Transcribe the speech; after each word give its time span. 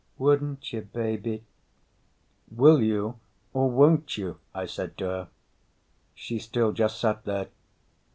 "Wouldn't 0.17 0.73
you, 0.73 0.81
baby?" 0.81 1.43
"Will 2.49 2.81
you 2.81 3.19
or 3.53 3.69
won't 3.69 4.17
you?" 4.17 4.39
I 4.51 4.65
said 4.65 4.97
to 4.97 5.05
her. 5.05 5.27
She 6.15 6.39
still 6.39 6.71
just 6.71 6.99
sat 6.99 7.23
there. 7.23 7.49